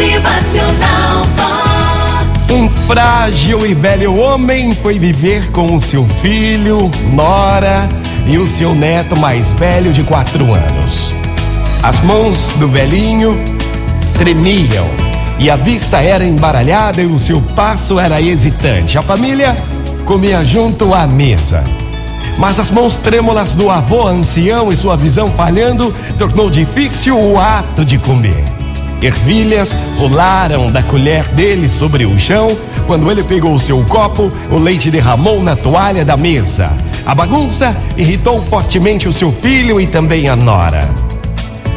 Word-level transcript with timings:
Motivacional 0.00 1.26
Vox. 1.36 2.50
Um 2.50 2.70
frágil 2.70 3.66
e 3.66 3.74
velho 3.74 4.18
homem 4.18 4.72
foi 4.72 4.98
viver 4.98 5.50
com 5.50 5.76
o 5.76 5.80
seu 5.80 6.06
filho, 6.22 6.90
nora 7.12 7.86
e 8.26 8.38
o 8.38 8.46
seu 8.46 8.74
neto 8.74 9.14
mais 9.20 9.52
velho 9.52 9.92
de 9.92 10.02
quatro 10.02 10.54
anos. 10.54 11.12
As 11.82 12.00
mãos 12.00 12.50
do 12.56 12.66
velhinho 12.66 13.38
tremiam 14.14 14.86
e 15.38 15.50
a 15.50 15.56
vista 15.56 16.00
era 16.00 16.24
embaralhada 16.24 17.02
e 17.02 17.06
o 17.06 17.18
seu 17.18 17.42
passo 17.54 18.00
era 18.00 18.22
hesitante. 18.22 18.96
A 18.96 19.02
família 19.02 19.54
comia 20.06 20.42
junto 20.42 20.94
à 20.94 21.06
mesa. 21.06 21.62
Mas 22.38 22.58
as 22.58 22.70
mãos 22.70 22.96
trêmulas 22.96 23.52
do 23.52 23.68
avô 23.68 24.08
ancião 24.08 24.72
e 24.72 24.76
sua 24.76 24.96
visão 24.96 25.28
falhando 25.28 25.94
tornou 26.18 26.48
difícil 26.48 27.20
o 27.20 27.38
ato 27.38 27.84
de 27.84 27.98
comer. 27.98 28.49
Ervilhas 29.02 29.74
rolaram 29.96 30.70
da 30.70 30.82
colher 30.82 31.26
dele 31.28 31.68
sobre 31.68 32.04
o 32.04 32.18
chão. 32.18 32.48
Quando 32.86 33.10
ele 33.10 33.22
pegou 33.22 33.58
seu 33.58 33.82
copo, 33.84 34.30
o 34.50 34.58
leite 34.58 34.90
derramou 34.90 35.42
na 35.42 35.56
toalha 35.56 36.04
da 36.04 36.16
mesa. 36.16 36.70
A 37.06 37.14
bagunça 37.14 37.74
irritou 37.96 38.40
fortemente 38.42 39.08
o 39.08 39.12
seu 39.12 39.32
filho 39.32 39.80
e 39.80 39.86
também 39.86 40.28
a 40.28 40.36
nora. 40.36 40.88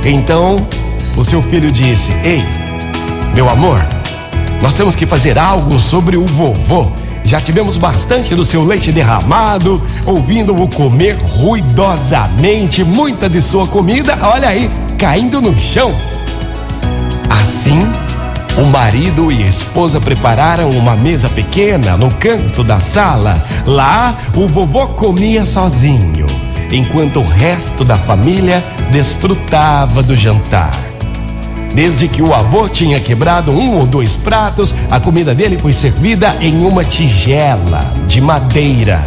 Então, 0.04 0.58
o 1.16 1.24
seu 1.24 1.42
filho 1.42 1.72
disse: 1.72 2.12
Ei, 2.24 2.44
meu 3.34 3.50
amor, 3.50 3.80
nós 4.62 4.74
temos 4.74 4.96
que 4.96 5.06
fazer 5.06 5.40
algo 5.40 5.80
sobre 5.80 6.18
o 6.18 6.26
vovô. 6.26 6.92
Já 7.24 7.40
tivemos 7.40 7.78
bastante 7.78 8.36
do 8.36 8.44
seu 8.44 8.66
leite 8.66 8.92
derramado, 8.92 9.82
ouvindo-o 10.06 10.68
comer 10.68 11.16
ruidosamente 11.16 12.84
muita 12.84 13.30
de 13.30 13.42
sua 13.42 13.66
comida, 13.66 14.18
olha 14.22 14.50
aí, 14.50 14.70
caindo 14.98 15.40
no 15.40 15.58
chão. 15.58 15.96
Assim, 17.44 17.78
o 18.58 18.64
marido 18.68 19.30
e 19.30 19.44
a 19.44 19.48
esposa 19.48 20.00
prepararam 20.00 20.70
uma 20.70 20.96
mesa 20.96 21.28
pequena 21.28 21.98
no 21.98 22.10
canto 22.10 22.64
da 22.64 22.80
sala. 22.80 23.38
Lá, 23.66 24.18
o 24.34 24.48
vovô 24.48 24.88
comia 24.88 25.46
sozinho, 25.46 26.26
enquanto 26.72 27.20
o 27.20 27.24
resto 27.26 27.84
da 27.84 27.98
família 27.98 28.64
desfrutava 28.94 30.02
do 30.02 30.16
jantar. 30.16 30.72
Desde 31.76 32.08
que 32.08 32.22
o 32.22 32.34
avô 32.34 32.70
tinha 32.70 32.98
quebrado 33.02 33.52
um 33.52 33.78
ou 33.78 33.86
dois 33.86 34.16
pratos, 34.16 34.74
a 34.90 34.98
comida 34.98 35.36
dele 35.36 35.60
foi 35.60 35.74
servida 35.74 36.34
em 36.40 36.66
uma 36.66 36.86
tigela 36.86 37.82
de 38.08 38.22
madeira. 38.22 39.04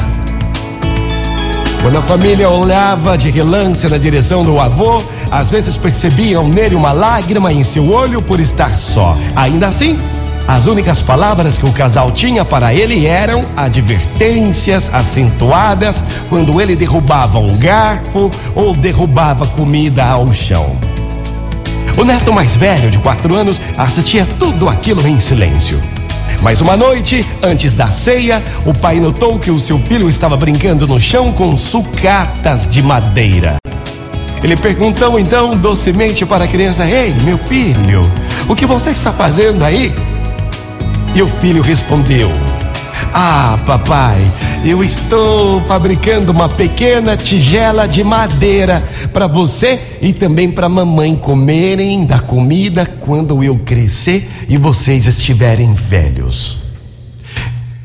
Quando 1.86 1.98
a 1.98 2.02
família 2.02 2.50
olhava 2.50 3.16
de 3.16 3.30
relance 3.30 3.88
na 3.88 3.96
direção 3.96 4.42
do 4.42 4.58
avô, 4.58 5.00
às 5.30 5.50
vezes 5.50 5.76
percebiam 5.76 6.48
nele 6.48 6.74
uma 6.74 6.90
lágrima 6.90 7.52
em 7.52 7.62
seu 7.62 7.88
olho 7.92 8.20
por 8.20 8.40
estar 8.40 8.76
só. 8.76 9.16
Ainda 9.36 9.68
assim, 9.68 9.96
as 10.48 10.66
únicas 10.66 11.00
palavras 11.00 11.56
que 11.56 11.64
o 11.64 11.72
casal 11.72 12.10
tinha 12.10 12.44
para 12.44 12.74
ele 12.74 13.06
eram 13.06 13.44
advertências 13.56 14.92
acentuadas 14.92 16.02
quando 16.28 16.60
ele 16.60 16.74
derrubava 16.74 17.38
um 17.38 17.56
garfo 17.56 18.32
ou 18.52 18.74
derrubava 18.74 19.46
comida 19.46 20.04
ao 20.04 20.32
chão. 20.34 20.76
O 21.96 22.02
neto 22.02 22.32
mais 22.32 22.56
velho, 22.56 22.90
de 22.90 22.98
quatro 22.98 23.32
anos, 23.32 23.60
assistia 23.78 24.26
tudo 24.40 24.68
aquilo 24.68 25.06
em 25.06 25.20
silêncio. 25.20 25.80
Mas 26.42 26.60
uma 26.60 26.76
noite, 26.76 27.24
antes 27.42 27.74
da 27.74 27.90
ceia, 27.90 28.42
o 28.64 28.72
pai 28.72 29.00
notou 29.00 29.38
que 29.38 29.50
o 29.50 29.58
seu 29.58 29.78
filho 29.78 30.08
estava 30.08 30.36
brincando 30.36 30.86
no 30.86 31.00
chão 31.00 31.32
com 31.32 31.56
sucatas 31.56 32.68
de 32.68 32.82
madeira. 32.82 33.56
Ele 34.42 34.56
perguntou 34.56 35.18
então 35.18 35.56
docemente 35.56 36.24
para 36.24 36.44
a 36.44 36.48
criança: 36.48 36.86
Ei, 36.86 37.14
meu 37.24 37.38
filho, 37.38 38.00
o 38.48 38.54
que 38.54 38.66
você 38.66 38.90
está 38.90 39.12
fazendo 39.12 39.64
aí? 39.64 39.92
E 41.14 41.22
o 41.22 41.28
filho 41.28 41.62
respondeu: 41.62 42.30
Ah, 43.18 43.58
papai, 43.64 44.20
eu 44.62 44.84
estou 44.84 45.62
fabricando 45.62 46.30
uma 46.30 46.50
pequena 46.50 47.16
tigela 47.16 47.88
de 47.88 48.04
madeira 48.04 48.84
para 49.10 49.26
você 49.26 49.80
e 50.02 50.12
também 50.12 50.52
para 50.52 50.68
mamãe 50.68 51.16
comerem 51.16 52.04
da 52.04 52.20
comida 52.20 52.84
quando 52.84 53.42
eu 53.42 53.58
crescer 53.64 54.44
e 54.50 54.58
vocês 54.58 55.06
estiverem 55.06 55.72
velhos. 55.72 56.58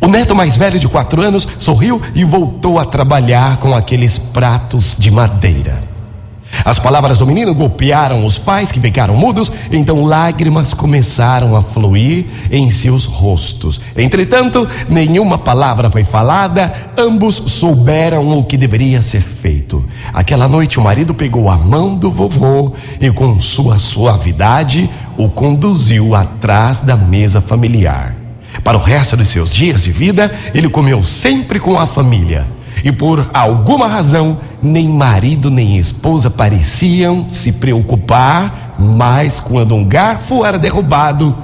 O 0.02 0.08
neto 0.08 0.36
mais 0.36 0.58
velho 0.58 0.78
de 0.78 0.90
quatro 0.90 1.22
anos 1.22 1.48
sorriu 1.58 2.02
e 2.14 2.26
voltou 2.26 2.78
a 2.78 2.84
trabalhar 2.84 3.56
com 3.56 3.74
aqueles 3.74 4.18
pratos 4.18 4.98
de 5.00 5.10
madeira. 5.10 5.91
As 6.64 6.78
palavras 6.78 7.20
do 7.20 7.26
menino 7.26 7.54
golpearam 7.54 8.26
os 8.26 8.38
pais 8.38 8.72
que 8.72 8.80
ficaram 8.80 9.16
mudos, 9.16 9.52
então 9.72 10.04
lágrimas 10.04 10.74
começaram 10.74 11.56
a 11.56 11.62
fluir 11.62 12.26
em 12.52 12.70
seus 12.70 13.06
rostos. 13.06 13.80
Entretanto, 13.96 14.68
nenhuma 14.90 15.38
palavra 15.38 15.90
foi 15.90 16.04
falada, 16.04 16.72
ambos 16.98 17.36
souberam 17.48 18.38
o 18.38 18.44
que 18.44 18.58
deveria 18.58 19.02
ser 19.02 19.24
feito. 19.24 19.84
Aquela 20.14 20.48
noite, 20.48 20.80
o 20.80 20.84
marido 20.84 21.14
pegou 21.14 21.50
a 21.50 21.58
mão 21.58 21.96
do 21.96 22.12
vovô 22.12 22.74
e, 23.00 23.10
com 23.12 23.40
sua 23.42 23.80
suavidade, 23.80 24.90
o 25.18 25.30
conduziu 25.30 26.14
atrás 26.16 26.82
da 26.82 26.96
mesa 26.96 27.42
familiar. 27.42 28.16
Para 28.64 28.78
o 28.78 28.82
resto 28.82 29.18
de 29.18 29.26
seus 29.26 29.52
dias 29.54 29.84
de 29.84 29.92
vida, 29.92 30.32
ele 30.54 30.70
comeu 30.70 31.04
sempre 31.04 31.60
com 31.60 31.80
a 31.80 31.88
família 31.88 32.61
e 32.84 32.92
por 32.92 33.30
alguma 33.34 33.88
razão, 33.88 34.40
nem 34.62 34.88
marido 34.88 35.50
nem 35.50 35.78
esposa 35.78 36.30
pareciam 36.30 37.26
se 37.30 37.54
preocupar, 37.54 38.76
mas 38.80 39.40
quando 39.40 39.76
um 39.76 39.84
garfo 39.84 40.46
era 40.46 40.58
derrubado, 40.58 41.36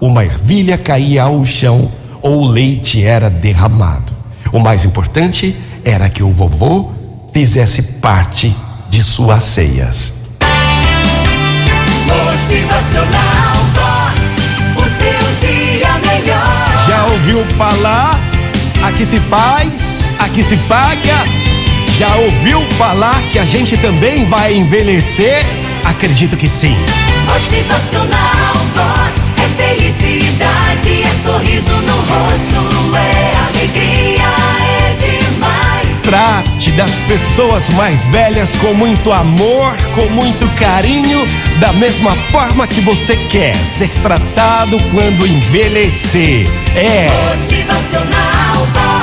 uma 0.00 0.24
ervilha 0.24 0.78
caía 0.78 1.24
ao 1.24 1.44
chão 1.44 1.90
ou 2.22 2.42
o 2.42 2.46
leite 2.46 3.04
era 3.04 3.28
derramado. 3.28 4.12
O 4.52 4.58
mais 4.58 4.84
importante 4.84 5.56
era 5.84 6.08
que 6.08 6.22
o 6.22 6.30
vovô 6.30 6.92
fizesse 7.32 8.00
parte 8.00 8.54
de 8.88 9.02
suas 9.02 9.42
ceias. 9.42 10.22
Motivacional 12.06 13.15
Aqui 18.96 19.04
se 19.04 19.20
faz, 19.20 20.10
aqui 20.18 20.42
se 20.42 20.56
paga. 20.56 21.18
Já 21.98 22.16
ouviu 22.16 22.62
falar 22.78 23.28
que 23.28 23.38
a 23.38 23.44
gente 23.44 23.76
também 23.76 24.24
vai 24.24 24.54
envelhecer? 24.54 25.44
Acredito 25.84 26.34
que 26.34 26.48
sim. 26.48 26.74
Motivacional 27.26 28.54
Vox 28.74 29.32
é 29.36 29.62
felicidade, 29.62 31.02
é 31.02 31.10
sorriso 31.10 31.72
no 31.72 31.94
rosto, 31.94 32.96
é 32.96 33.25
das 36.76 36.98
pessoas 37.00 37.68
mais 37.70 38.06
velhas 38.08 38.54
com 38.56 38.74
muito 38.74 39.10
amor, 39.10 39.74
com 39.94 40.06
muito 40.10 40.46
carinho, 40.58 41.26
da 41.58 41.72
mesma 41.72 42.14
forma 42.30 42.66
que 42.66 42.80
você 42.82 43.16
quer 43.30 43.56
ser 43.56 43.88
tratado 44.02 44.76
quando 44.92 45.26
envelhecer. 45.26 46.46
É. 46.74 47.08
Motivacional. 47.34 48.95